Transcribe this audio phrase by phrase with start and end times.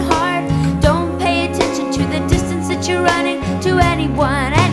[0.00, 0.80] and.
[0.80, 4.63] Don't pay attention to the distance that you're running to anyone.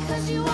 [0.00, 0.53] because you are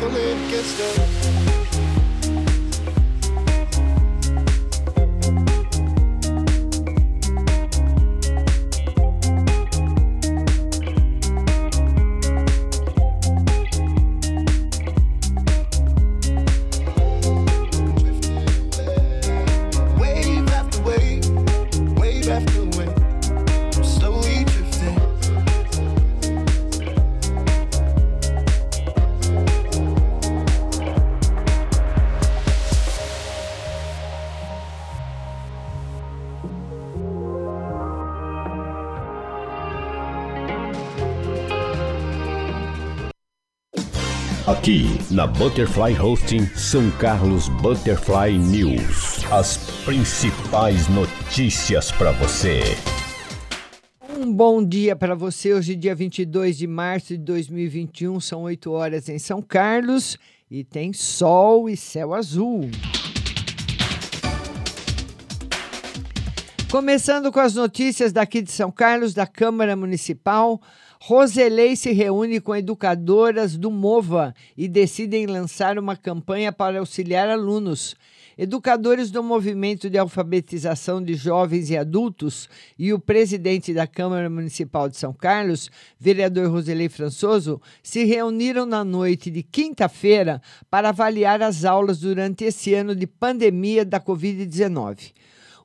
[0.00, 1.65] Come in, get stuck.
[44.46, 49.24] Aqui na Butterfly Hosting São Carlos Butterfly News.
[49.32, 52.60] As principais notícias para você.
[54.16, 55.52] Um bom dia para você.
[55.52, 60.16] Hoje, dia 22 de março de 2021, são 8 horas em São Carlos
[60.48, 62.70] e tem sol e céu azul.
[66.70, 70.60] Começando com as notícias daqui de São Carlos, da Câmara Municipal.
[71.08, 77.94] Roselei se reúne com educadoras do MOVA e decidem lançar uma campanha para auxiliar alunos.
[78.36, 84.88] Educadores do Movimento de Alfabetização de Jovens e Adultos e o presidente da Câmara Municipal
[84.88, 91.64] de São Carlos, vereador Roselei Françoso, se reuniram na noite de quinta-feira para avaliar as
[91.64, 95.12] aulas durante esse ano de pandemia da Covid-19.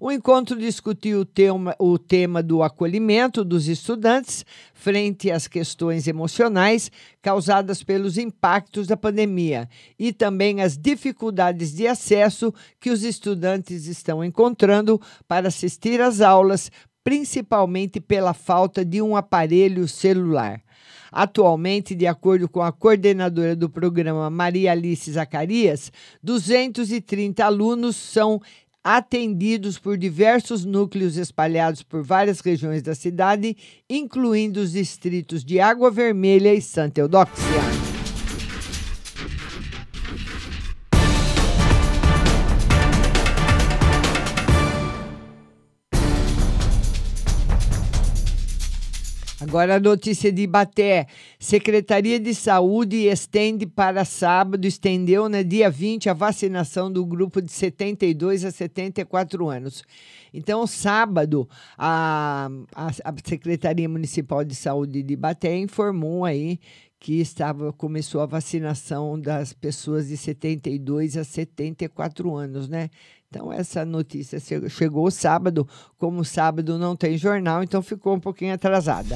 [0.04, 4.44] O encontro discutiu o tema, o tema do acolhimento dos estudantes
[4.74, 6.92] frente às questões emocionais
[7.22, 14.24] causadas pelos impactos da pandemia e também as dificuldades de acesso que os estudantes estão
[14.24, 16.72] encontrando para assistir às aulas,
[17.04, 20.64] principalmente pela falta de um aparelho celular.
[21.12, 25.92] Atualmente, de acordo com a coordenadora do programa Maria Alice Zacarias,
[26.24, 28.42] 230 alunos são
[28.84, 33.56] atendidos por diversos núcleos espalhados por várias regiões da cidade,
[33.90, 37.91] incluindo os distritos de Água Vermelha e Santa Eudóxia.
[49.42, 51.08] Agora a notícia de Ibaté.
[51.40, 57.52] Secretaria de Saúde estende para sábado, estendeu na dia 20 a vacinação do grupo de
[57.52, 59.84] 72 a 74 anos.
[60.32, 62.92] Então, sábado, a, a,
[63.26, 66.60] Secretaria Municipal de Saúde de Ibaté informou aí
[67.04, 72.92] que estava começou a vacinação das pessoas de 72 a 74 anos, né?
[73.28, 75.68] Então essa notícia che- chegou sábado,
[75.98, 79.16] como sábado não tem jornal, então ficou um pouquinho atrasada.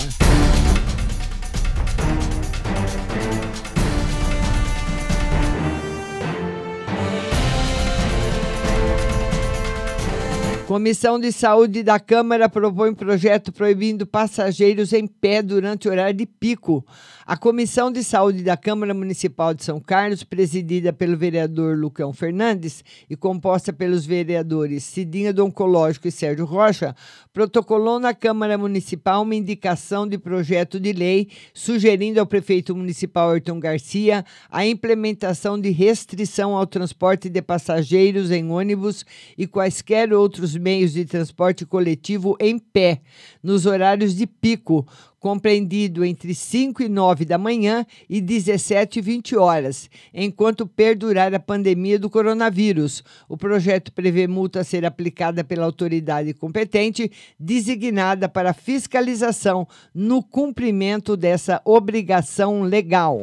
[10.67, 16.25] Comissão de Saúde da Câmara propõe projeto proibindo passageiros em pé durante o horário de
[16.25, 16.83] pico.
[17.23, 22.83] A Comissão de Saúde da Câmara Municipal de São Carlos, presidida pelo vereador Lucão Fernandes
[23.07, 26.95] e composta pelos vereadores Cidinha do Oncológico e Sérgio Rocha,
[27.31, 33.59] protocolou na Câmara Municipal uma indicação de projeto de lei sugerindo ao prefeito municipal Ayrton
[33.59, 39.05] Garcia a implementação de restrição ao transporte de passageiros em ônibus
[39.37, 43.01] e quaisquer outros os meios de transporte coletivo em pé,
[43.43, 44.87] nos horários de pico,
[45.19, 51.39] compreendido entre 5 e 9 da manhã e 17 e 20 horas, enquanto perdurar a
[51.39, 53.03] pandemia do coronavírus.
[53.27, 61.17] O projeto prevê multa a ser aplicada pela autoridade competente, designada para fiscalização no cumprimento
[61.17, 63.19] dessa obrigação legal.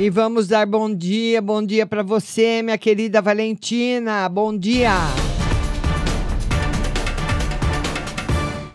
[0.00, 4.28] E vamos dar bom dia, bom dia para você, minha querida Valentina.
[4.28, 4.92] Bom dia.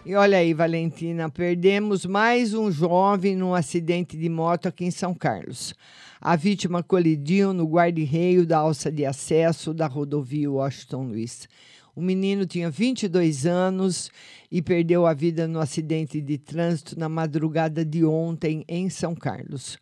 [0.05, 5.13] E olha aí, Valentina, perdemos mais um jovem num acidente de moto aqui em São
[5.13, 5.73] Carlos.
[6.19, 11.47] A vítima colidiu no guarda-reio da alça de acesso da rodovia Washington Luiz.
[11.95, 14.11] O menino tinha 22 anos
[14.51, 19.77] e perdeu a vida no acidente de trânsito na madrugada de ontem em São Carlos.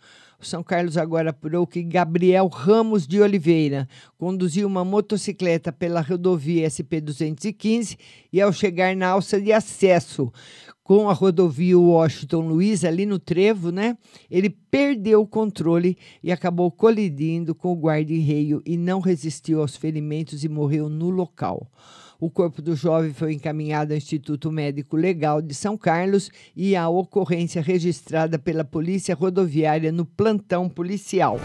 [0.47, 7.97] São Carlos agora apurou que Gabriel Ramos de Oliveira conduziu uma motocicleta pela rodovia SP-215
[8.31, 10.31] e, ao chegar na alça de acesso
[10.83, 13.97] com a rodovia Washington Luiz, ali no trevo, né?
[14.29, 20.43] Ele perdeu o controle e acabou colidindo com o guarda-reio e não resistiu aos ferimentos
[20.43, 21.71] e morreu no local.
[22.21, 26.87] O corpo do jovem foi encaminhado ao Instituto Médico Legal de São Carlos e a
[26.87, 31.39] ocorrência registrada pela Polícia Rodoviária no plantão policial.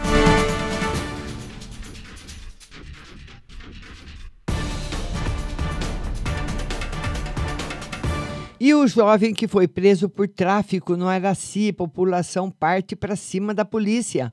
[8.60, 13.64] E o jovem que foi preso por tráfico no Araci, população parte para cima da
[13.64, 14.30] polícia.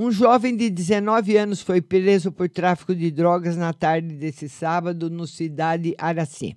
[0.00, 5.10] Um jovem de 19 anos foi preso por tráfico de drogas na tarde desse sábado
[5.10, 6.56] no cidade Araci.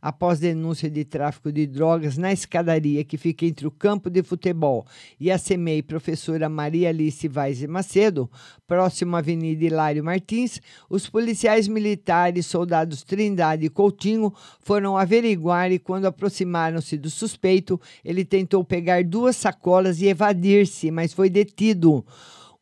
[0.00, 4.84] Após denúncia de tráfico de drogas na escadaria que fica entre o campo de futebol
[5.20, 8.28] e a CEMEI professora Maria Alice Vaz Macedo,
[8.66, 10.60] próximo à Avenida Hilário Martins,
[10.90, 18.24] os policiais militares, soldados Trindade e Coutinho foram averiguar e quando aproximaram-se do suspeito, ele
[18.24, 22.04] tentou pegar duas sacolas e evadir-se, mas foi detido.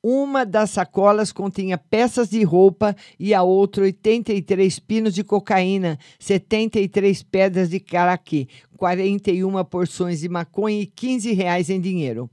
[0.03, 7.23] Uma das sacolas continha peças de roupa e a outra 83 pinos de cocaína, 73
[7.23, 12.31] pedras de crack, 41 porções de maconha e 15 reais em dinheiro.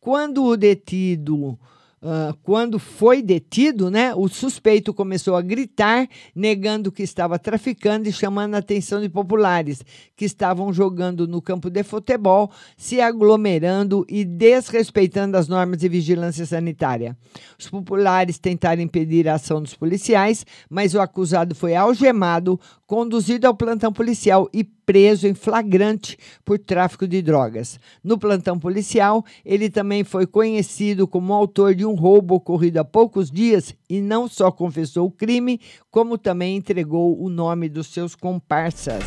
[0.00, 1.58] Quando o detido
[2.02, 8.12] Uh, quando foi detido, né, o suspeito começou a gritar, negando que estava traficando e
[8.12, 9.84] chamando a atenção de populares
[10.16, 16.46] que estavam jogando no campo de futebol, se aglomerando e desrespeitando as normas de vigilância
[16.46, 17.14] sanitária.
[17.58, 23.54] Os populares tentaram impedir a ação dos policiais, mas o acusado foi algemado, conduzido ao
[23.54, 27.78] plantão policial e preso em flagrante por tráfico de drogas.
[28.02, 33.30] No plantão policial, ele também foi conhecido como autor de um roubo ocorrido há poucos
[33.30, 39.04] dias e não só confessou o crime, como também entregou o nome dos seus comparsas.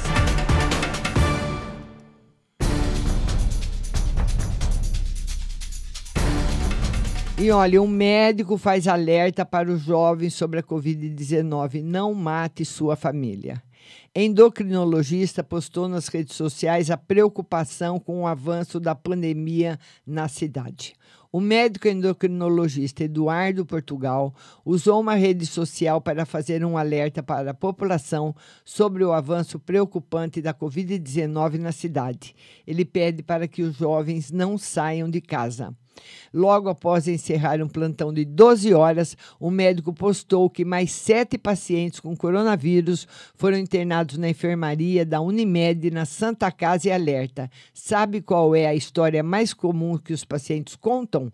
[7.43, 12.96] E olha, um médico faz alerta para os jovens sobre a Covid-19: não mate sua
[12.96, 13.62] família.
[14.15, 20.93] Endocrinologista postou nas redes sociais a preocupação com o avanço da pandemia na cidade.
[21.32, 27.56] O médico endocrinologista Eduardo Portugal usou uma rede social para fazer um alerta para a
[27.56, 32.36] população sobre o avanço preocupante da Covid-19 na cidade.
[32.67, 35.76] Ele pede para que os jovens não saiam de casa.
[36.34, 42.00] Logo após encerrar um plantão de 12 horas, o médico postou que mais sete pacientes
[42.00, 47.50] com coronavírus foram internados na enfermaria da Unimed na Santa Casa e alerta.
[47.74, 51.32] Sabe qual é a história mais comum que os pacientes contam?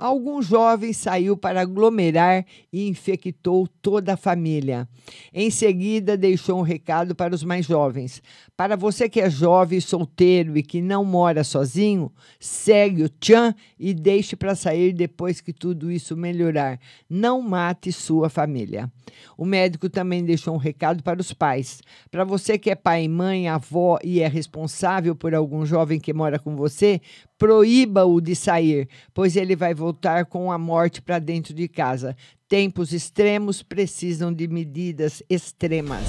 [0.00, 4.88] Algum jovem saiu para aglomerar e infectou toda a família.
[5.30, 8.22] Em seguida, deixou um recado para os mais jovens.
[8.60, 13.94] Para você que é jovem, solteiro e que não mora sozinho, segue o Tchan e
[13.94, 16.78] deixe para sair depois que tudo isso melhorar.
[17.08, 18.92] Não mate sua família.
[19.34, 21.80] O médico também deixou um recado para os pais.
[22.10, 26.38] Para você que é pai, mãe, avó e é responsável por algum jovem que mora
[26.38, 27.00] com você,
[27.38, 32.14] proíba-o de sair, pois ele vai voltar com a morte para dentro de casa.
[32.46, 36.04] Tempos extremos precisam de medidas extremas.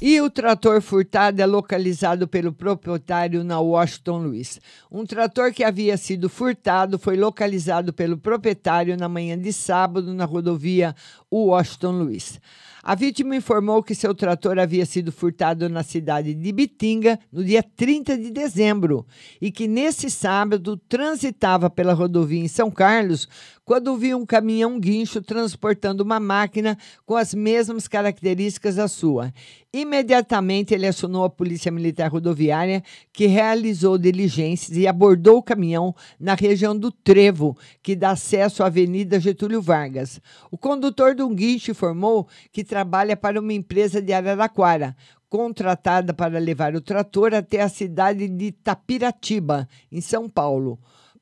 [0.00, 4.60] E o trator furtado é localizado pelo proprietário na Washington Luiz.
[4.92, 10.24] Um trator que havia sido furtado foi localizado pelo proprietário na manhã de sábado na
[10.24, 10.94] rodovia
[11.32, 12.40] Washington Luiz.
[12.80, 17.62] A vítima informou que seu trator havia sido furtado na cidade de Bitinga no dia
[17.62, 19.04] 30 de dezembro
[19.42, 23.28] e que nesse sábado transitava pela rodovia em São Carlos
[23.68, 29.30] quando viu um caminhão guincho transportando uma máquina com as mesmas características da sua.
[29.70, 36.32] Imediatamente ele acionou a Polícia Militar Rodoviária, que realizou diligências e abordou o caminhão na
[36.32, 40.18] região do Trevo, que dá acesso à Avenida Getúlio Vargas.
[40.50, 44.96] O condutor do guincho informou que trabalha para uma empresa de Araraquara,
[45.28, 50.78] contratada para levar o trator até a cidade de Tapiratiba, em São Paulo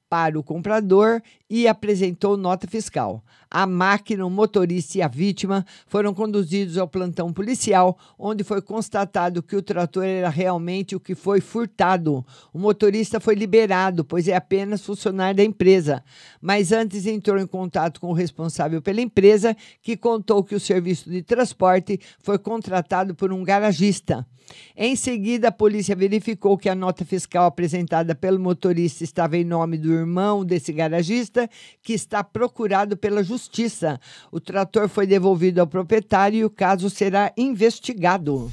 [0.09, 3.23] para o comprador e apresentou nota fiscal.
[3.51, 9.43] A máquina, o motorista e a vítima foram conduzidos ao plantão policial, onde foi constatado
[9.43, 12.25] que o trator era realmente o que foi furtado.
[12.53, 16.03] O motorista foi liberado, pois é apenas funcionário da empresa.
[16.41, 21.09] Mas antes entrou em contato com o responsável pela empresa, que contou que o serviço
[21.09, 24.27] de transporte foi contratado por um garagista.
[24.77, 29.79] Em seguida, a polícia verificou que a nota fiscal apresentada pelo motorista estava em nome
[29.79, 31.49] do irmão desse garagista,
[31.83, 33.99] que está procurado pela justiça.
[34.31, 38.53] O trator foi devolvido ao proprietário e o caso será investigado.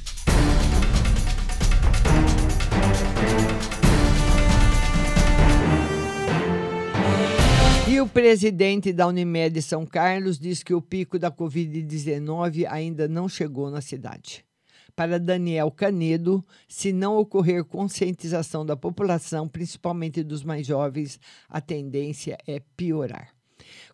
[7.86, 13.28] E o presidente da Unimed São Carlos diz que o pico da Covid-19 ainda não
[13.28, 14.44] chegou na cidade.
[14.96, 22.38] Para Daniel Canedo, se não ocorrer conscientização da população, principalmente dos mais jovens, a tendência
[22.46, 23.34] é piorar.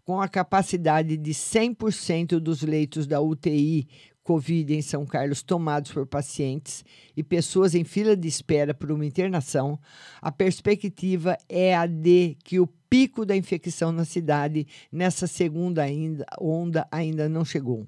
[0.04, 3.88] Com a capacidade de 100% dos leitos da UTI
[4.22, 6.84] Covid em São Carlos tomados por pacientes
[7.16, 9.78] e pessoas em fila de espera por uma internação,
[10.20, 16.26] a perspectiva é a de que o pico da infecção na cidade nessa segunda ainda,
[16.40, 17.86] onda ainda não chegou.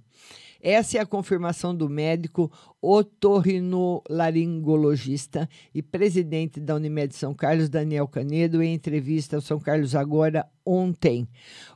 [0.62, 8.62] Essa é a confirmação do médico otorrinolaringologista e presidente da Unimed São Carlos, Daniel Canedo,
[8.62, 11.26] em entrevista ao São Carlos Agora ontem.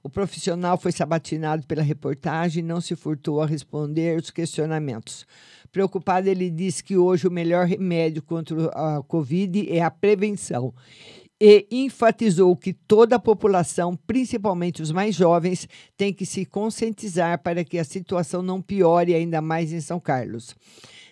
[0.05, 5.27] O profissional foi sabatinado pela reportagem e não se furtou a responder os questionamentos.
[5.73, 10.73] Preocupado, ele disse que hoje o melhor remédio contra a Covid é a prevenção
[11.41, 17.63] e enfatizou que toda a população, principalmente os mais jovens, tem que se conscientizar para
[17.63, 20.55] que a situação não piore ainda mais em São Carlos.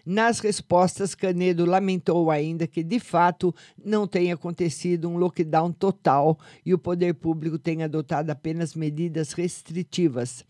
[0.06, 6.74] Nas respostas, Canedo lamentou ainda que, de fato, não tenha acontecido um lockdown total e
[6.74, 10.44] o poder público tenha adotado apenas medidas restritivas.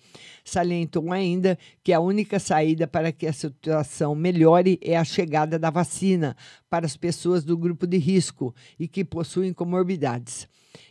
[0.44, 5.70] Salientou ainda que a única saída para que a situação melhore é a chegada da
[5.70, 6.36] vacina
[6.68, 10.48] para as pessoas do grupo de risco e que possuem comorbidades.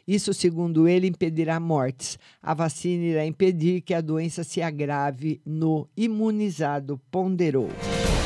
[0.07, 2.17] Isso, segundo ele, impedirá mortes.
[2.41, 7.69] A vacina irá impedir que a doença se agrave no imunizado, ponderou.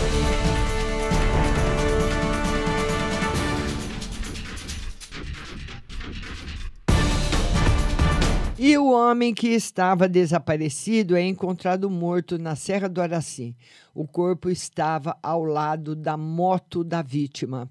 [0.07, 0.66] Bye.
[8.59, 13.55] E o homem que estava desaparecido é encontrado morto na Serra do Araci.
[13.93, 17.69] O corpo estava ao lado da moto da vítima.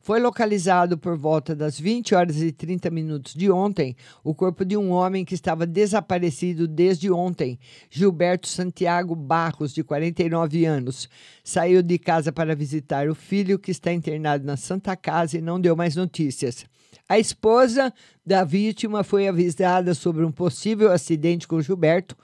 [0.00, 4.76] Foi localizado por volta das 20 horas e 30 minutos de ontem o corpo de
[4.76, 7.58] um homem que estava desaparecido desde ontem,
[7.90, 11.08] Gilberto Santiago Barros, de 49 anos.
[11.42, 15.60] Saiu de casa para visitar o filho que está internado na Santa Casa e não
[15.60, 16.64] deu mais notícias.
[17.08, 17.90] A esposa
[18.24, 22.14] da vítima foi avisada sobre um possível acidente com Gilberto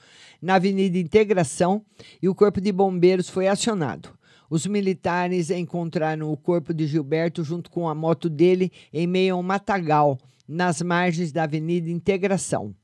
[0.43, 1.83] na Avenida Integração
[2.21, 4.11] e o Corpo de Bombeiros foi acionado.
[4.51, 9.39] Os militares encontraram o corpo de Gilberto junto com a moto dele em meio a
[9.39, 12.75] um matagal, nas margens da Avenida Integração.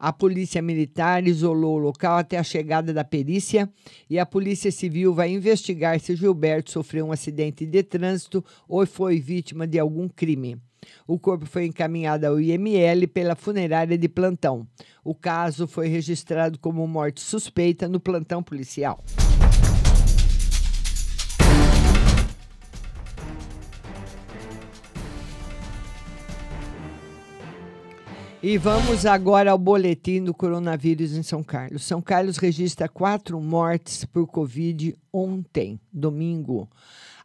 [0.00, 3.70] A polícia militar isolou o local até a chegada da perícia
[4.10, 9.20] e a Polícia Civil vai investigar se Gilberto sofreu um acidente de trânsito ou foi
[9.20, 10.60] vítima de algum crime.
[11.06, 14.66] O corpo foi encaminhado ao IML pela funerária de plantão.
[15.04, 19.02] O caso foi registrado como morte suspeita no plantão policial.
[28.48, 31.84] E vamos agora ao boletim do coronavírus em São Carlos.
[31.84, 36.68] São Carlos registra quatro mortes por Covid ontem, domingo.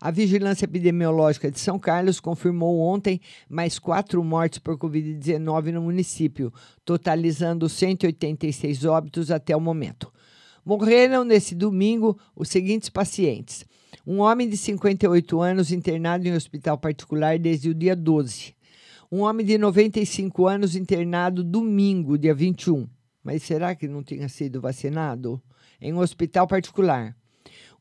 [0.01, 6.51] A Vigilância Epidemiológica de São Carlos confirmou ontem mais quatro mortes por Covid-19 no município,
[6.83, 10.11] totalizando 186 óbitos até o momento.
[10.65, 13.63] Morreram nesse domingo os seguintes pacientes:
[14.05, 18.55] Um homem de 58 anos internado em hospital particular desde o dia 12.
[19.11, 22.89] Um homem de 95 anos internado domingo, dia 21.
[23.23, 25.39] Mas será que não tinha sido vacinado?
[25.79, 27.15] Em um hospital particular.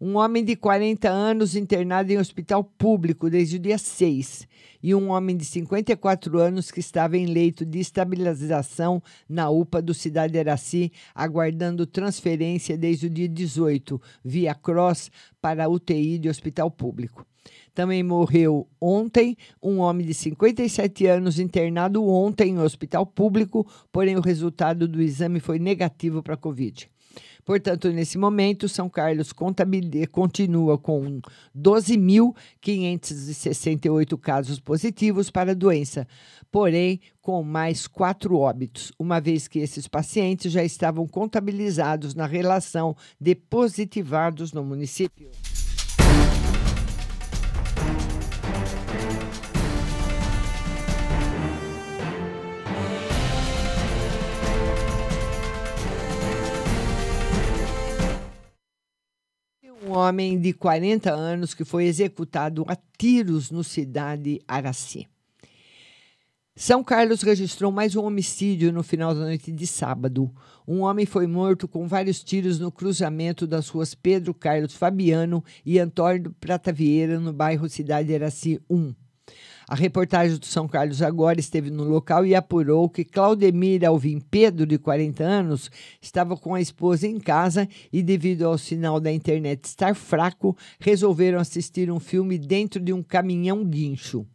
[0.02, 4.48] Um homem de 40 anos internado em hospital público desde o dia 6
[4.82, 9.92] e um homem de 54 anos que estava em leito de estabilização na UPA do
[9.92, 17.26] Cidade Araci, aguardando transferência desde o dia 18, via Cross, para UTI de hospital público.
[17.74, 24.22] Também morreu ontem um homem de 57 anos internado ontem em hospital público, porém o
[24.22, 26.90] resultado do exame foi negativo para a Covid.
[27.50, 31.20] Portanto, nesse momento, São Carlos continua com
[31.52, 36.06] 12.568 casos positivos para a doença,
[36.48, 42.96] porém com mais quatro óbitos, uma vez que esses pacientes já estavam contabilizados na relação
[43.20, 45.28] de positivados no município.
[60.00, 65.06] Homem de 40 anos que foi executado a tiros no cidade Araci.
[66.56, 70.30] São Carlos registrou mais um homicídio no final da noite de sábado.
[70.68, 75.78] Um homem foi morto com vários tiros no cruzamento das ruas Pedro Carlos Fabiano e
[75.78, 78.94] Antônio Prata Vieira, no bairro Cidade Araci 1.
[79.70, 84.66] A reportagem do São Carlos agora esteve no local e apurou que Claudemir Alvim Pedro,
[84.66, 85.70] de 40 anos,
[86.02, 91.38] estava com a esposa em casa e, devido ao sinal da internet estar fraco, resolveram
[91.38, 94.26] assistir um filme dentro de um caminhão guincho.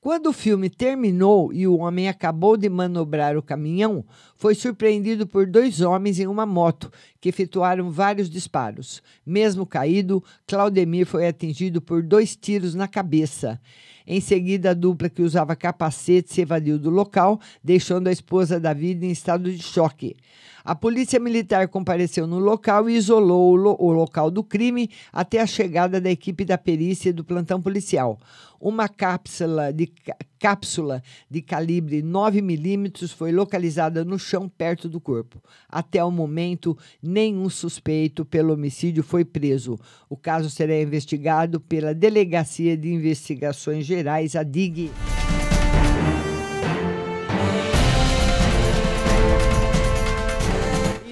[0.00, 4.04] Quando o filme terminou e o homem acabou de manobrar o caminhão,
[4.36, 6.88] foi surpreendido por dois homens em uma moto
[7.20, 9.02] que efetuaram vários disparos.
[9.26, 13.60] Mesmo caído, Claudemir foi atingido por dois tiros na cabeça.
[14.06, 18.72] Em seguida, a dupla que usava capacete se evadiu do local, deixando a esposa da
[18.72, 20.16] vida em estado de choque.
[20.64, 25.40] A polícia militar compareceu no local e isolou o, lo o local do crime até
[25.40, 28.18] a chegada da equipe da perícia e do plantão policial.
[28.60, 29.90] Uma cápsula de,
[30.38, 35.42] cápsula de calibre 9 milímetros foi localizada no chão perto do corpo.
[35.68, 39.78] Até o momento, nenhum suspeito pelo homicídio foi preso.
[40.08, 44.90] O caso será investigado pela Delegacia de Investigações Gerais, a DIG.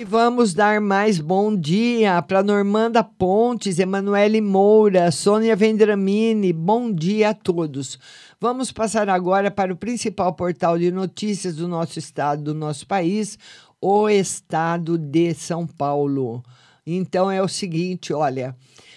[0.08, 6.52] Vamos dar mais bom dia para Normanda Pontes, Emanuele Moura, Sônia Vendramini.
[6.52, 7.98] Bom dia a todos.
[8.40, 13.36] Vamos passar agora para o principal portal de notícias do nosso estado, do nosso país,
[13.80, 16.40] o estado de São Paulo.
[16.86, 18.54] Então é o seguinte, olha,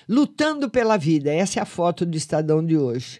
[0.07, 3.19] lutando pela vida, essa é a foto do Estadão de hoje.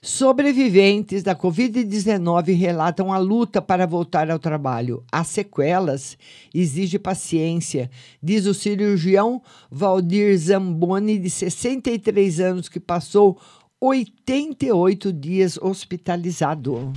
[0.00, 5.02] Sobreviventes da Covid-19 relatam a luta para voltar ao trabalho.
[5.10, 6.16] As sequelas
[6.54, 7.90] exige paciência,
[8.22, 13.40] diz o cirurgião Valdir Zamboni, de 63 anos, que passou
[13.80, 16.92] 88 dias hospitalizado.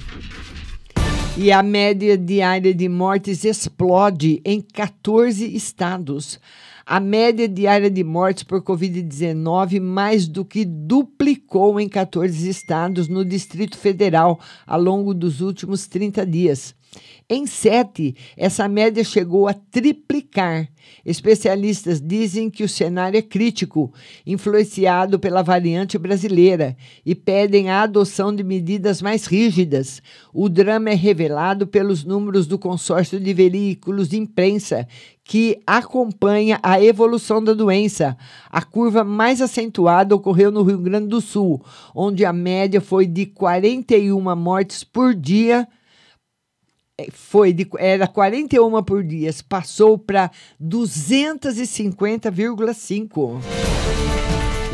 [1.38, 6.38] E a média diária de mortes explode em 14 estados.
[6.86, 13.24] A média diária de mortes por Covid-19 mais do que duplicou em 14 estados no
[13.24, 16.76] Distrito Federal ao longo dos últimos 30 dias.
[17.30, 20.68] Em sete, essa média chegou a triplicar.
[21.06, 23.94] Especialistas dizem que o cenário é crítico,
[24.28, 26.76] influenciado pela variante brasileira,
[27.06, 30.02] e pedem a adoção de medidas mais rígidas.
[30.34, 34.86] O drama é revelado pelos números do consórcio de veículos de imprensa,
[35.24, 38.18] que acompanha a evolução da doença.
[38.50, 41.64] A curva mais acentuada ocorreu no Rio Grande do Sul,
[41.96, 45.66] onde a média foi de 41 mortes por dia
[47.12, 50.30] foi de, era 41 por dia, passou para
[50.62, 53.42] 250,5.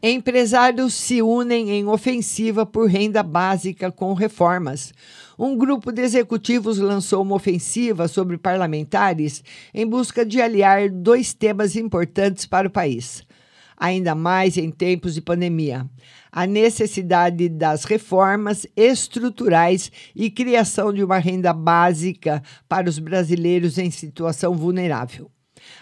[0.01, 4.93] Empresários se unem em ofensiva por renda básica com reformas.
[5.37, 11.75] Um grupo de executivos lançou uma ofensiva sobre parlamentares em busca de aliar dois temas
[11.75, 13.27] importantes para o país
[13.79, 15.89] ainda mais em tempos de pandemia.
[16.29, 23.89] A necessidade das reformas estruturais e criação de uma renda básica para os brasileiros em
[23.89, 25.31] situação vulnerável.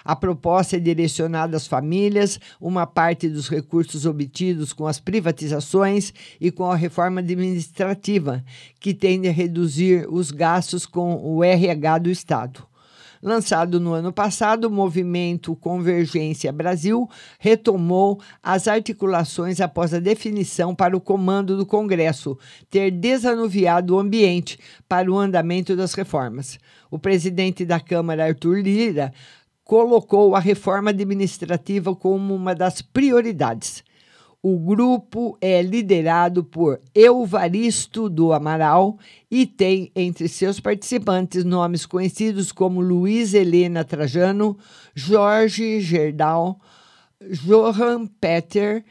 [0.08, 6.50] A proposta é direcionada às famílias, uma parte dos recursos obtidos com as privatizações e
[6.50, 8.42] com a reforma administrativa,
[8.80, 12.66] que tende a reduzir os gastos com o RH do Estado.
[13.22, 20.96] Lançado no ano passado, o movimento Convergência Brasil retomou as articulações após a definição para
[20.96, 22.38] o comando do Congresso
[22.70, 26.60] ter desanuviado o ambiente para o andamento das reformas.
[26.90, 29.12] O presidente da Câmara, Arthur Lira,
[29.68, 33.84] colocou a reforma administrativa como uma das prioridades.
[34.42, 38.98] O grupo é liderado por Euvaristo do Amaral
[39.30, 44.58] e tem entre seus participantes nomes conhecidos como Luiz Helena Trajano,
[44.96, 46.62] Jorge Gerdau,
[47.20, 48.86] Johan Peter,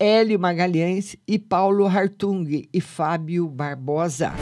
[0.00, 4.32] Hélio Magalhães e Paulo Hartung e Fábio Barbosa.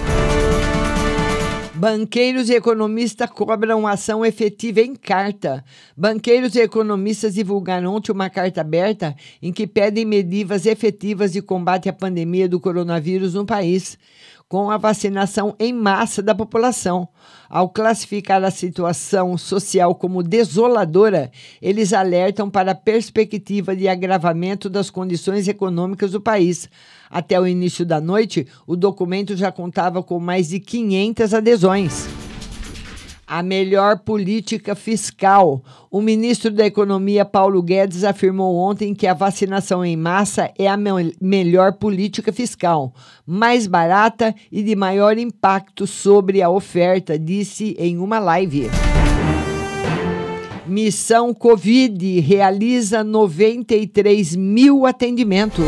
[1.77, 5.65] Banqueiros e economistas cobram ação efetiva em carta.
[5.97, 11.89] Banqueiros e economistas divulgaram ontem uma carta aberta em que pedem medidas efetivas de combate
[11.89, 13.99] à pandemia do coronavírus no país
[14.48, 17.09] com a vacinação em massa da população.
[17.48, 21.30] Ao classificar a situação social como desoladora,
[21.61, 26.68] eles alertam para a perspectiva de agravamento das condições econômicas do país.
[27.11, 32.24] Até o início da noite, o documento já contava com mais de 500 adesões
[33.27, 35.63] a melhor política fiscal.
[35.91, 40.77] O ministro da Economia, Paulo Guedes, afirmou ontem que a vacinação em massa é a
[40.77, 42.93] me melhor política fiscal,
[43.27, 48.71] mais barata e de maior impacto sobre a oferta, disse em uma live.
[50.67, 55.65] Missão Covid realiza 93 mil atendimentos.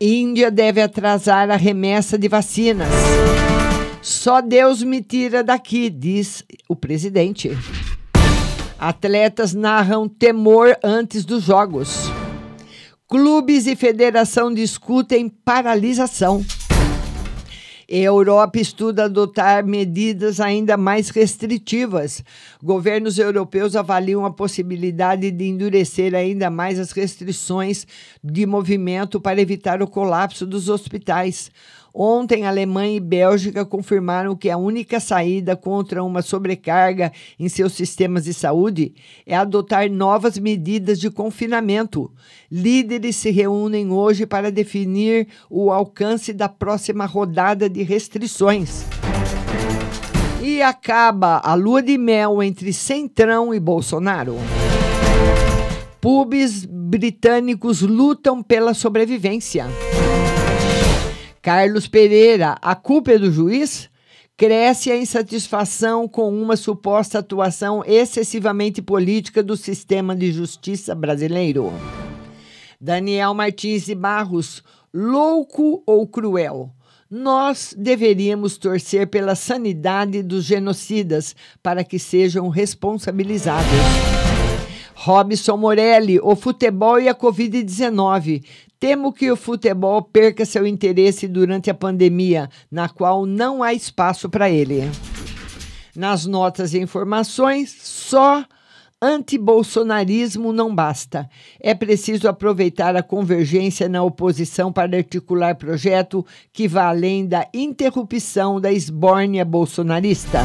[0.00, 2.88] Índia deve atrasar a remessa de vacinas.
[4.02, 7.56] Só Deus me tira daqui, diz o presidente.
[8.76, 12.10] Atletas narram temor antes dos jogos.
[13.08, 16.44] Clubes e federação discutem paralisação.
[17.88, 22.24] Europa estuda adotar medidas ainda mais restritivas.
[22.62, 27.86] Governos europeus avaliam a possibilidade de endurecer ainda mais as restrições
[28.24, 31.50] de movimento para evitar o colapso dos hospitais.
[31.94, 38.24] Ontem, Alemanha e Bélgica confirmaram que a única saída contra uma sobrecarga em seus sistemas
[38.24, 38.94] de saúde
[39.26, 42.10] é adotar novas medidas de confinamento.
[42.50, 48.84] Líderes se reúnem hoje para definir o alcance da próxima rodada de restrições.
[50.42, 54.36] E acaba a lua de mel entre Centrão e Bolsonaro.
[56.00, 59.66] Pubs britânicos lutam pela sobrevivência.
[61.42, 63.90] Carlos Pereira, a culpa é do juiz?
[64.36, 71.72] Cresce a insatisfação com uma suposta atuação excessivamente política do sistema de justiça brasileiro.
[72.80, 74.62] Daniel Martins de Barros,
[74.94, 76.70] louco ou cruel?
[77.10, 84.11] Nós deveríamos torcer pela sanidade dos genocidas para que sejam responsabilizados.
[85.04, 88.44] Robson Morelli, o futebol e a Covid-19.
[88.78, 94.30] Temo que o futebol perca seu interesse durante a pandemia, na qual não há espaço
[94.30, 94.88] para ele.
[95.96, 98.44] Nas notas e informações, só
[99.02, 101.28] antibolsonarismo não basta.
[101.60, 108.60] É preciso aproveitar a convergência na oposição para articular projeto que vá além da interrupção
[108.60, 110.44] da esbórnia bolsonarista.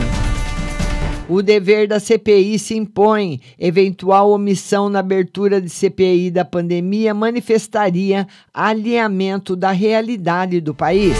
[1.29, 3.41] O dever da CPI se impõe.
[3.59, 11.17] Eventual omissão na abertura de CPI da pandemia manifestaria alinhamento da realidade do país.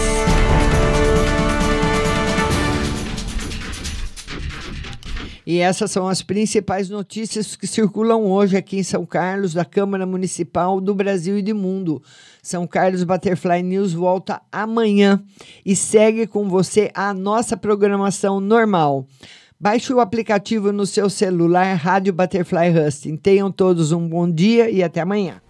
[5.50, 10.04] E essas são as principais notícias que circulam hoje aqui em São Carlos, da Câmara
[10.04, 12.02] Municipal do Brasil e do Mundo.
[12.42, 15.22] São Carlos Butterfly News volta amanhã
[15.64, 19.06] e segue com você a nossa programação normal.
[19.60, 23.16] Baixe o aplicativo no seu celular Rádio Butterfly Husting.
[23.16, 25.42] Tenham todos um bom dia e até amanhã.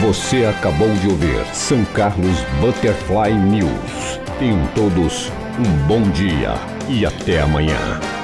[0.00, 4.20] Você acabou de ouvir São Carlos Butterfly News.
[4.38, 5.28] Tenham todos
[5.58, 6.54] um bom dia
[6.88, 8.19] e até amanhã.